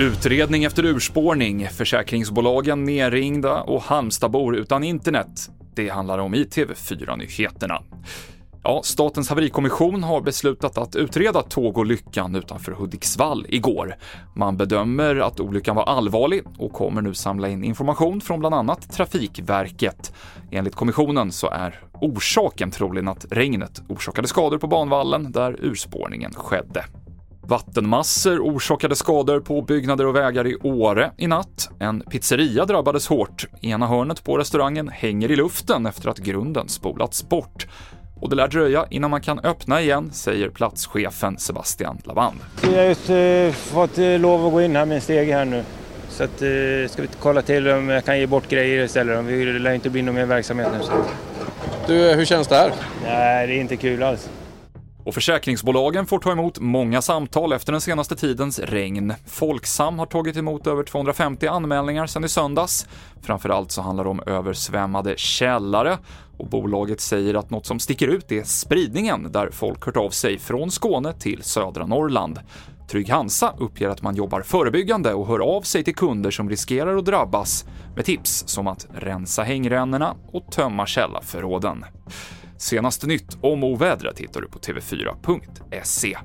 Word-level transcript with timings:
Utredning 0.00 0.64
efter 0.64 0.84
urspårning, 0.84 1.68
försäkringsbolagen 1.68 2.84
nerringda 2.84 3.62
och 3.62 3.82
Halmstadbor 3.82 4.56
utan 4.56 4.84
internet. 4.84 5.50
Det 5.74 5.88
handlar 5.88 6.18
om 6.18 6.34
i 6.34 6.44
TV4-nyheterna. 6.44 7.82
Ja, 8.66 8.80
Statens 8.84 9.28
haverikommission 9.28 10.02
har 10.02 10.20
beslutat 10.20 10.78
att 10.78 10.96
utreda 10.96 11.42
tågolyckan 11.42 12.34
utanför 12.34 12.72
Hudiksvall 12.72 13.46
igår. 13.48 13.96
Man 14.34 14.56
bedömer 14.56 15.16
att 15.16 15.40
olyckan 15.40 15.76
var 15.76 15.84
allvarlig 15.84 16.42
och 16.58 16.72
kommer 16.72 17.02
nu 17.02 17.14
samla 17.14 17.48
in 17.48 17.64
information 17.64 18.20
från 18.20 18.40
bland 18.40 18.54
annat 18.54 18.92
Trafikverket. 18.92 20.12
Enligt 20.50 20.74
kommissionen 20.74 21.32
så 21.32 21.50
är 21.50 21.80
orsaken 21.92 22.70
troligen 22.70 23.08
att 23.08 23.26
regnet 23.30 23.82
orsakade 23.88 24.28
skador 24.28 24.58
på 24.58 24.66
banvallen 24.66 25.32
där 25.32 25.56
urspårningen 25.60 26.32
skedde. 26.34 26.84
Vattenmassor 27.42 28.40
orsakade 28.40 28.96
skador 28.96 29.40
på 29.40 29.62
byggnader 29.62 30.06
och 30.06 30.16
vägar 30.16 30.46
i 30.46 30.56
Åre 30.56 31.12
i 31.16 31.26
natt. 31.26 31.70
En 31.78 32.00
pizzeria 32.00 32.64
drabbades 32.64 33.06
hårt. 33.06 33.46
Ena 33.60 33.86
hörnet 33.86 34.24
på 34.24 34.38
restaurangen 34.38 34.88
hänger 34.88 35.30
i 35.30 35.36
luften 35.36 35.86
efter 35.86 36.08
att 36.08 36.18
grunden 36.18 36.68
spolats 36.68 37.28
bort. 37.28 37.66
Och 38.24 38.30
det 38.30 38.36
lär 38.36 38.48
dröja 38.48 38.86
innan 38.90 39.10
man 39.10 39.20
kan 39.20 39.38
öppna 39.38 39.80
igen, 39.80 40.10
säger 40.12 40.48
platschefen 40.48 41.38
Sebastian 41.38 41.98
Lavand. 42.04 42.36
Vi 42.62 42.76
har 42.76 42.84
just 42.84 43.10
uh, 43.10 43.52
fått 43.52 43.98
uh, 43.98 44.18
lov 44.18 44.46
att 44.46 44.52
gå 44.52 44.62
in 44.62 44.76
här 44.76 44.86
med 44.86 44.94
en 44.94 45.00
steg 45.00 45.28
här 45.28 45.44
nu. 45.44 45.64
Så 46.08 46.24
att, 46.24 46.42
uh, 46.42 46.88
ska 46.88 47.02
vi 47.02 47.08
kolla 47.20 47.42
till 47.42 47.68
om 47.68 47.88
jag 47.88 48.04
kan 48.04 48.18
ge 48.18 48.26
bort 48.26 48.48
grejer 48.48 48.84
istället. 48.84 49.26
Det 49.26 49.58
lär 49.58 49.72
inte 49.72 49.90
bli 49.90 50.02
någon 50.02 50.14
mer 50.14 50.26
verksamhet 50.26 50.68
nu. 50.78 50.84
Så. 50.84 50.92
Du, 51.86 52.14
hur 52.14 52.24
känns 52.24 52.48
det 52.48 52.56
här? 52.56 52.72
Nej, 53.04 53.46
det 53.46 53.54
är 53.54 53.60
inte 53.60 53.76
kul 53.76 54.02
alls. 54.02 54.28
Och 55.04 55.14
försäkringsbolagen 55.14 56.06
får 56.06 56.18
ta 56.18 56.32
emot 56.32 56.60
många 56.60 57.02
samtal 57.02 57.52
efter 57.52 57.72
den 57.72 57.80
senaste 57.80 58.16
tidens 58.16 58.58
regn. 58.58 59.14
Folksam 59.26 59.98
har 59.98 60.06
tagit 60.06 60.36
emot 60.36 60.66
över 60.66 60.82
250 60.82 61.46
anmälningar 61.46 62.06
sedan 62.06 62.24
i 62.24 62.28
söndags. 62.28 62.86
Framförallt 63.22 63.70
så 63.70 63.82
handlar 63.82 64.04
det 64.04 64.10
om 64.10 64.22
översvämmade 64.26 65.14
källare 65.16 65.98
och 66.38 66.46
bolaget 66.46 67.00
säger 67.00 67.34
att 67.34 67.50
något 67.50 67.66
som 67.66 67.78
sticker 67.78 68.08
ut 68.08 68.32
är 68.32 68.42
spridningen 68.42 69.32
där 69.32 69.50
folk 69.52 69.86
hört 69.86 69.96
av 69.96 70.10
sig 70.10 70.38
från 70.38 70.70
Skåne 70.70 71.12
till 71.12 71.42
södra 71.42 71.86
Norrland. 71.86 72.38
Trygg 72.88 73.10
Hansa 73.10 73.54
uppger 73.58 73.88
att 73.88 74.02
man 74.02 74.16
jobbar 74.16 74.42
förebyggande 74.42 75.14
och 75.14 75.26
hör 75.26 75.56
av 75.56 75.62
sig 75.62 75.84
till 75.84 75.94
kunder 75.94 76.30
som 76.30 76.50
riskerar 76.50 76.96
att 76.96 77.04
drabbas 77.04 77.64
med 77.96 78.04
tips 78.04 78.44
som 78.46 78.66
att 78.66 78.86
rensa 78.94 79.42
hängrännorna 79.42 80.14
och 80.32 80.52
tömma 80.52 80.86
källarförråden. 80.86 81.84
Senaste 82.58 83.06
nytt 83.06 83.38
om 83.40 83.64
ovädret 83.64 84.18
hittar 84.18 84.40
du 84.40 84.48
på 84.48 84.58
tv4.se. 84.58 86.16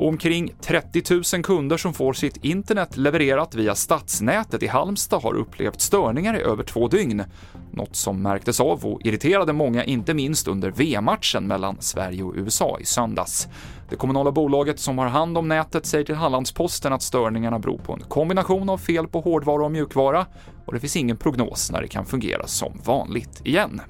Omkring 0.00 0.52
30 0.60 1.02
000 1.34 1.44
kunder 1.44 1.76
som 1.76 1.94
får 1.94 2.12
sitt 2.12 2.44
internet 2.44 2.96
levererat 2.96 3.54
via 3.54 3.74
stadsnätet 3.74 4.62
i 4.62 4.66
Halmstad 4.66 5.22
har 5.22 5.34
upplevt 5.34 5.80
störningar 5.80 6.36
i 6.36 6.40
över 6.40 6.64
två 6.64 6.88
dygn. 6.88 7.24
Något 7.72 7.96
som 7.96 8.22
märktes 8.22 8.60
av 8.60 8.86
och 8.86 9.00
irriterade 9.04 9.52
många, 9.52 9.84
inte 9.84 10.14
minst 10.14 10.48
under 10.48 10.70
VM-matchen 10.70 11.46
mellan 11.46 11.76
Sverige 11.80 12.22
och 12.22 12.34
USA 12.36 12.78
i 12.80 12.84
söndags. 12.84 13.48
Det 13.90 13.96
kommunala 13.96 14.32
bolaget 14.32 14.80
som 14.80 14.98
har 14.98 15.06
hand 15.06 15.38
om 15.38 15.48
nätet 15.48 15.86
säger 15.86 16.04
till 16.04 16.14
Hallandsposten 16.14 16.92
att 16.92 17.02
störningarna 17.02 17.58
beror 17.58 17.78
på 17.78 17.92
en 17.92 18.00
kombination 18.00 18.68
av 18.68 18.78
fel 18.78 19.08
på 19.08 19.20
hårdvara 19.20 19.64
och 19.64 19.72
mjukvara 19.72 20.26
och 20.66 20.72
det 20.72 20.80
finns 20.80 20.96
ingen 20.96 21.16
prognos 21.16 21.70
när 21.70 21.82
det 21.82 21.88
kan 21.88 22.06
fungera 22.06 22.46
som 22.46 22.80
vanligt 22.84 23.40
igen. 23.44 23.80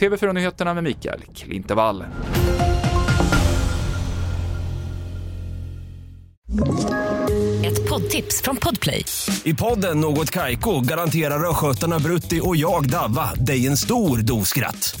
TV4-nyheterna 0.00 0.74
med 0.74 0.84
Mikael 0.84 1.20
Klintevall. 1.34 2.04
Ett 7.64 7.88
poddtips 7.88 8.42
från 8.42 8.56
Podplay. 8.56 9.04
I 9.44 9.54
podden 9.54 10.00
Något 10.00 10.30
Kaiko 10.30 10.80
garanterar 10.80 11.50
östgötarna 11.50 11.98
Brutti 11.98 12.40
och 12.42 12.56
jag, 12.56 12.90
Davva, 12.90 13.34
dig 13.34 13.66
en 13.66 13.76
stor 13.76 14.18
dos 14.18 14.48
skratt. 14.48 15.00